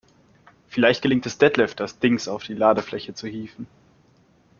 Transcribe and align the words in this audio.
Vielleicht 0.67 1.03
gelingt 1.03 1.27
es 1.27 1.37
Detlef, 1.37 1.75
das 1.75 1.99
Dings 1.99 2.27
auf 2.27 2.43
die 2.43 2.55
Ladefläche 2.55 3.13
zu 3.13 3.27
hieven. 3.27 3.67